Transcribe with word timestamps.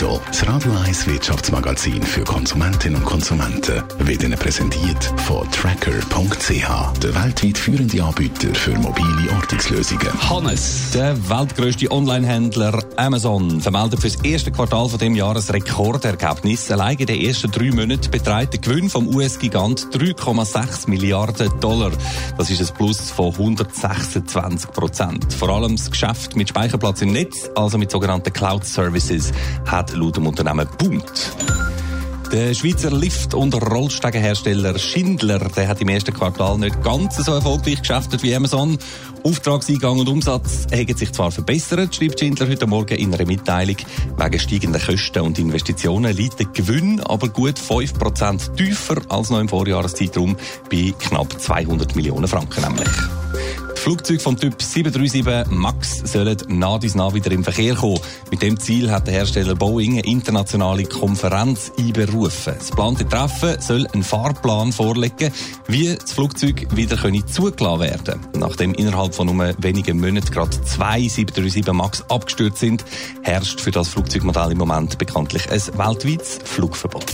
Netto, 0.00 0.18
das 0.28 0.48
Radio 0.48 0.72
1 0.86 1.06
Wirtschaftsmagazin 1.08 2.02
für 2.02 2.24
Konsumentinnen 2.24 3.02
und 3.02 3.04
Konsumenten, 3.04 3.82
wird 3.98 4.22
Ihnen 4.22 4.38
präsentiert 4.38 5.12
von 5.26 5.46
Tracker.ch, 5.50 7.00
der 7.02 7.14
weltweit 7.22 7.58
führende 7.58 8.02
Anbieter 8.02 8.54
für 8.54 8.78
mobile 8.78 9.30
Ortungslösungen. 9.36 10.08
Hannes, 10.30 10.92
der 10.94 11.28
weltgrößte 11.28 11.90
Onlinehändler 11.90 12.82
Amazon, 12.96 13.60
vermeldet 13.60 14.00
für 14.00 14.08
das 14.08 14.24
erste 14.24 14.50
Quartal 14.50 14.88
von 14.88 14.98
dem 14.98 15.14
Jahr 15.14 15.36
ein 15.36 15.42
Rekordergebnis. 15.42 16.70
Allein 16.70 16.96
in 16.96 17.06
den 17.06 17.20
ersten 17.20 17.50
drei 17.50 17.70
Monaten 17.70 18.10
beträgt 18.10 18.54
der 18.54 18.60
Gewinn 18.60 18.88
vom 18.88 19.06
US-Gigant 19.14 19.88
3,6 19.92 20.88
Milliarden 20.88 21.60
Dollar. 21.60 21.92
Das 22.38 22.48
ist 22.48 22.62
ein 22.62 22.74
Plus 22.74 23.10
von 23.10 23.32
126 23.32 24.70
Prozent. 24.70 25.30
Vor 25.34 25.50
allem 25.50 25.76
das 25.76 25.90
Geschäft 25.90 26.36
mit 26.36 26.48
Speicherplatz 26.48 27.02
im 27.02 27.12
Netz, 27.12 27.50
also 27.54 27.76
mit 27.76 27.90
sogenannten 27.90 28.32
Cloud 28.32 28.64
Services, 28.64 29.30
hat 29.66 29.89
laut 29.94 30.16
dem 30.16 30.26
Unternehmen 30.26 30.68
boomt. 30.78 31.32
Der 32.32 32.54
Schweizer 32.54 32.92
Lift- 32.92 33.34
und 33.34 33.54
Rollstegenhersteller 33.54 34.78
Schindler 34.78 35.40
der 35.40 35.66
hat 35.66 35.80
im 35.80 35.88
ersten 35.88 36.14
Quartal 36.14 36.58
nicht 36.58 36.80
ganz 36.80 37.16
so 37.16 37.32
erfolgreich 37.32 37.80
geschäftet 37.80 38.22
wie 38.22 38.36
Amazon. 38.36 38.78
Auftragseingang 39.24 39.98
und 39.98 40.08
Umsatz 40.08 40.68
haben 40.72 40.96
sich 40.96 41.12
zwar 41.12 41.32
verbessert, 41.32 41.92
schreibt 41.92 42.20
Schindler 42.20 42.48
heute 42.48 42.68
Morgen 42.68 42.96
in 42.96 43.12
einer 43.12 43.26
Mitteilung. 43.26 43.76
Wegen 44.16 44.38
steigender 44.38 44.78
Kosten 44.78 45.22
und 45.22 45.40
Investitionen 45.40 46.16
liegt 46.16 46.38
der 46.38 46.46
Gewinn 46.46 47.00
aber 47.00 47.28
gut 47.28 47.58
5% 47.58 48.54
tiefer 48.54 49.02
als 49.08 49.30
noch 49.30 49.40
im 49.40 49.48
Vorjahreszeitraum 49.48 50.36
bei 50.70 50.94
knapp 51.00 51.40
200 51.40 51.96
Millionen 51.96 52.28
Franken 52.28 52.62
nämlich. 52.62 52.88
Flugzeuge 53.80 54.20
vom 54.20 54.36
Typ 54.36 54.60
737 54.60 55.56
MAX 55.56 56.02
sollen 56.12 56.36
nach 56.48 56.78
dies 56.78 56.94
nach 56.94 57.14
wieder 57.14 57.30
im 57.30 57.42
Verkehr 57.42 57.74
kommen. 57.74 57.98
Mit 58.30 58.42
dem 58.42 58.60
Ziel 58.60 58.90
hat 58.90 59.06
der 59.06 59.14
Hersteller 59.14 59.54
Boeing 59.54 59.92
eine 59.92 60.04
internationale 60.04 60.84
Konferenz 60.84 61.72
einberufen. 61.78 62.56
Das 62.58 62.68
geplante 62.68 63.08
Treffen 63.08 63.58
soll 63.58 63.86
einen 63.86 64.02
Fahrplan 64.02 64.72
vorlegen, 64.72 65.32
wie 65.66 65.96
das 65.96 66.12
Flugzeug 66.12 66.66
wieder 66.76 66.98
zugelassen 67.26 67.80
werden 67.80 68.04
können. 68.04 68.28
Nachdem 68.36 68.74
innerhalb 68.74 69.14
von 69.14 69.34
nur 69.34 69.54
wenigen 69.58 69.98
Monaten 69.98 70.30
gerade 70.30 70.62
zwei 70.62 71.08
737 71.08 71.72
MAX 71.72 72.04
abgestürzt 72.10 72.58
sind, 72.58 72.84
herrscht 73.22 73.62
für 73.62 73.70
das 73.70 73.88
Flugzeugmodell 73.88 74.52
im 74.52 74.58
Moment 74.58 74.98
bekanntlich 74.98 75.50
ein 75.50 75.78
weltweites 75.78 76.38
Flugverbot. 76.44 77.06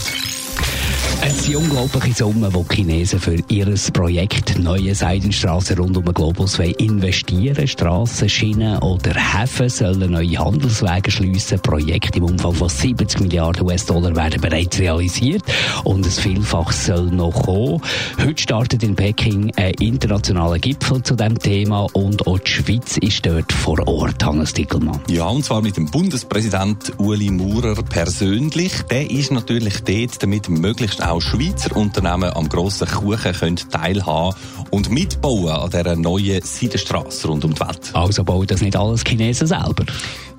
Sind 1.47 1.55
unglaubliche 1.55 2.13
Summen, 2.13 2.51
die 2.51 2.61
die 2.61 2.75
Chinesen 2.75 3.19
für 3.21 3.37
ihr 3.47 3.73
Projekt 3.93 4.59
Neue 4.59 4.93
Seidenstraße 4.93 5.77
rund 5.77 5.95
um 5.95 6.03
den 6.03 6.13
Globus 6.13 6.59
investieren 6.59 7.65
Strassen, 7.65 8.27
Schienen 8.27 8.79
oder 8.79 9.13
Häfen 9.13 9.69
sollen 9.69 10.11
neue 10.11 10.37
Handelswege 10.39 11.09
schliessen. 11.09 11.61
Projekte 11.61 12.17
im 12.17 12.25
Umfang 12.25 12.53
von 12.53 12.67
70 12.67 13.21
Milliarden 13.21 13.65
US-Dollar 13.65 14.13
werden 14.13 14.41
bereits 14.41 14.77
realisiert 14.77 15.43
und 15.85 16.05
ein 16.05 16.11
Vielfach 16.11 16.73
soll 16.73 17.05
noch 17.05 17.43
kommen. 17.43 17.81
Heute 18.21 18.41
startet 18.41 18.83
in 18.83 18.97
Peking 18.97 19.53
ein 19.55 19.73
internationaler 19.79 20.59
Gipfel 20.59 21.01
zu 21.01 21.15
diesem 21.15 21.39
Thema 21.39 21.87
und 21.93 22.27
auch 22.27 22.39
die 22.39 22.51
Schweiz 22.51 22.97
ist 22.97 23.25
dort 23.25 23.53
vor 23.53 23.87
Ort, 23.87 24.21
Hannes 24.25 24.51
Dickelmann. 24.51 24.99
Ja, 25.07 25.27
und 25.27 25.45
zwar 25.45 25.61
mit 25.61 25.77
dem 25.77 25.89
Bundespräsident 25.89 26.91
Uli 26.97 27.31
Maurer 27.31 27.81
persönlich. 27.83 28.81
Der 28.91 29.09
ist 29.09 29.31
natürlich 29.31 29.83
dort, 29.83 30.21
damit 30.21 30.49
möglichst 30.49 31.01
auch 31.01 31.21
Schweizer 31.37 31.77
Unternehmen 31.77 32.31
am 32.33 32.49
grossen 32.49 32.87
Kuchen 32.87 33.31
können 33.31 33.57
teilhaben 33.57 34.35
und 34.71 34.89
mitbauen 34.89 35.49
an 35.49 35.69
dieser 35.69 35.95
neuen 35.95 36.41
Seidenstrasse 36.41 37.27
rund 37.27 37.45
um 37.45 37.53
die 37.53 37.59
Welt. 37.59 37.91
Also 37.93 38.23
bauen 38.23 38.47
das 38.47 38.61
nicht 38.61 38.75
alles 38.75 39.03
Chinesen 39.03 39.45
selber? 39.45 39.85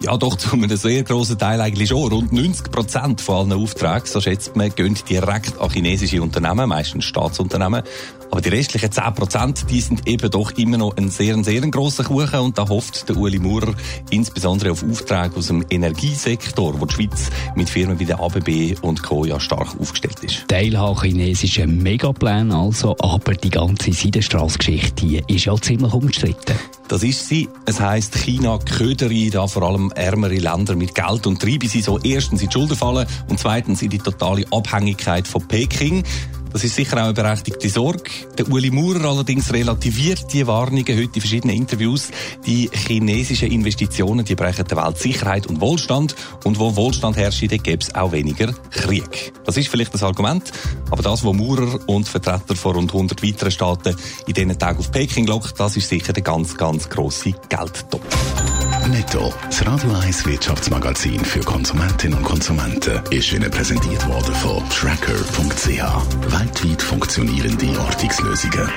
Ja, 0.01 0.17
doch, 0.17 0.37
zu 0.37 0.53
einem 0.53 0.77
sehr 0.77 1.03
grossen 1.03 1.39
Teil 1.39 1.61
eigentlich 1.61 1.89
schon. 1.89 2.13
Rund 2.13 2.33
90 2.33 2.70
Prozent 2.70 3.20
von 3.20 3.51
allen 3.51 3.61
Aufträgen, 3.61 4.07
so 4.07 4.20
schätzt 4.20 4.55
man, 4.55 4.73
gehen 4.73 4.97
direkt 5.09 5.61
an 5.61 5.70
chinesische 5.70 6.23
Unternehmen, 6.23 6.69
meistens 6.69 7.05
Staatsunternehmen. 7.05 7.83
Aber 8.31 8.41
die 8.41 8.51
restlichen 8.51 8.92
10 8.92 9.14
Prozent, 9.14 9.70
die 9.70 9.81
sind 9.81 10.07
eben 10.07 10.31
doch 10.31 10.53
immer 10.53 10.77
noch 10.77 10.97
ein 10.97 11.08
sehr, 11.08 11.42
sehr 11.42 11.63
grosser 11.63 12.05
Kuchen 12.05 12.39
und 12.41 12.58
da 12.58 12.69
hofft 12.69 13.08
der 13.08 13.17
Uli 13.17 13.41
Maurer 13.41 13.75
insbesondere 14.11 14.70
auf 14.70 14.85
Aufträge 14.85 15.37
aus 15.37 15.48
dem 15.48 15.64
Energiesektor, 15.69 16.81
wo 16.81 16.87
die 16.87 16.95
Schweiz 16.95 17.31
mit 17.57 17.69
Firmen 17.69 17.98
wie 17.98 18.05
der 18.05 18.20
ABB 18.20 18.77
und 18.83 19.03
Co. 19.03 19.25
ja 19.25 19.41
stark 19.41 19.81
aufgestellt 19.81 20.20
ist. 20.23 20.47
Teilhabe 20.47 21.01
chinesischer 21.03 21.67
Megaplan 21.67 22.53
also, 22.53 22.95
aber 23.01 23.33
die 23.33 23.51
ganze 23.51 23.92
Seidenstraßgeschichte 23.92 25.23
ist 25.27 25.47
ja 25.47 25.57
ziemlich 25.57 25.92
umstritten. 25.92 26.55
Das 26.89 27.03
ist 27.03 27.29
sie. 27.29 27.48
Es 27.67 27.81
heisst, 27.81 28.17
China 28.17 28.58
ködere 28.58 29.29
da 29.31 29.47
vor 29.47 29.63
allem 29.63 29.88
ärmere 29.93 30.37
Länder 30.37 30.77
mit 30.77 30.95
Geld 30.95 31.27
und 31.27 31.41
treibe 31.41 31.69
sie 31.69 31.81
so 31.81 31.99
erstens 31.99 32.43
in 32.43 32.49
die 32.49 32.53
Schulden 32.53 32.77
fallen 32.77 33.07
und 33.29 33.39
zweitens 33.39 33.83
in 33.83 33.91
die 33.91 33.99
totale 33.99 34.45
Abhängigkeit 34.51 35.29
von 35.29 35.47
Peking. 35.47 36.05
Das 36.53 36.65
ist 36.65 36.77
sicher 36.77 36.97
auch 36.97 37.05
eine 37.05 37.13
berechtigte 37.13 37.69
Sorge. 37.69 38.11
Der 38.39 38.51
Uli 38.51 38.71
Maurer 38.71 39.05
allerdings 39.05 39.53
relativiert 39.53 40.33
die 40.33 40.47
Warnungen 40.47 40.87
heute 40.89 41.15
in 41.15 41.21
verschiedenen 41.21 41.57
Interviews. 41.57 42.11
Die 42.47 42.71
chinesischen 42.73 43.51
Investitionen, 43.53 44.25
die 44.25 44.35
brechen 44.35 44.67
der 44.67 44.79
Welt 44.79 44.99
Sicherheit 44.99 45.47
und 45.47 45.61
Wohlstand. 45.61 46.15
Und 46.45 46.59
wo 46.59 46.75
Wohlstand 46.75 47.17
herrscht, 47.17 47.41
gäbe 47.41 47.79
es 47.81 47.95
auch 47.95 48.13
weniger 48.13 48.53
Krieg. 48.70 49.33
Das 49.45 49.57
ist 49.57 49.69
vielleicht 49.69 49.93
das 49.93 50.03
Argument. 50.03 50.51
Aber 50.91 51.03
das, 51.03 51.25
was 51.25 51.35
Maurer 51.35 51.81
und 51.87 52.09
Vertreter 52.09 52.57
von 52.57 52.77
rund 52.77 52.93
100 52.93 53.23
weiteren 53.23 53.51
Staaten 53.51 53.97
in 54.27 54.35
diesen 54.35 54.59
Tagen 54.59 54.79
auf 54.79 54.91
Peking 54.91 55.27
lockt, 55.27 55.61
das 55.61 55.77
ist 55.77 55.89
sicher 55.89 56.13
der 56.13 56.23
ganz, 56.23 56.57
ganz 56.57 56.89
grosse 56.89 57.35
Geldtopf. 57.49 58.38
Netto, 58.89 59.33
das 59.45 59.67
Radio 59.67 59.91
1 59.93 60.27
Wirtschaftsmagazin 60.27 61.25
für 61.25 61.41
Konsumentinnen 61.41 62.19
und 62.19 62.25
Konsumenten, 62.25 63.01
ist 63.11 63.33
Ihnen 63.33 63.51
präsentiert 63.51 64.07
worden 64.09 64.35
von 64.35 64.63
Tracker.ch. 64.71 65.69
Weltweit 66.33 66.83
funktionierende 66.83 67.79
Ortungslösungen. 67.81 68.69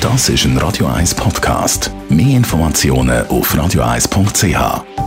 Das 0.00 0.28
ist 0.28 0.44
ein 0.44 0.56
Radio 0.58 0.86
1 0.86 1.14
Podcast. 1.14 1.90
Mehr 2.08 2.36
Informationen 2.36 3.26
auf 3.28 3.54
radio1.ch. 3.54 5.03